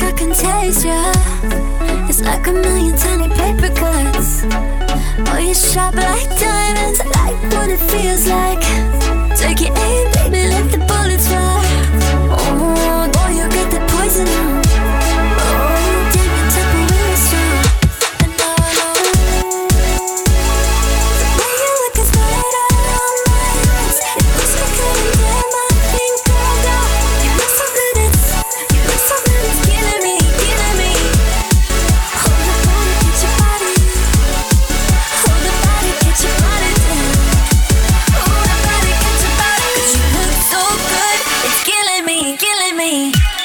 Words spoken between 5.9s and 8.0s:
like diamonds. I like what it